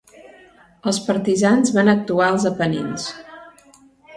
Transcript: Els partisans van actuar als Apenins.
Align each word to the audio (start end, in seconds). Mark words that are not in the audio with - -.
Els 0.91 0.99
partisans 1.09 1.73
van 1.77 1.91
actuar 1.93 2.31
als 2.31 2.49
Apenins. 2.53 3.07